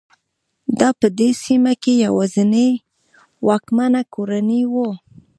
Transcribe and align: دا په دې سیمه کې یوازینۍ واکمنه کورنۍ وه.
دا 0.79 0.89
په 0.99 1.07
دې 1.17 1.29
سیمه 1.43 1.73
کې 1.81 1.93
یوازینۍ 2.05 2.71
واکمنه 3.47 4.01
کورنۍ 4.13 4.63
وه. 4.73 4.89